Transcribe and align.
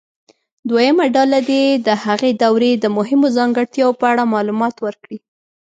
دویمه 0.69 1.05
ډله 1.15 1.39
دې 1.49 1.63
د 1.87 1.89
هغې 2.03 2.31
دورې 2.43 2.71
د 2.77 2.85
مهمو 2.97 3.27
ځانګړتیاوو 3.37 3.97
په 3.99 4.05
اړه 4.11 4.31
معلومات 4.33 4.75
ورکړي. 4.85 5.17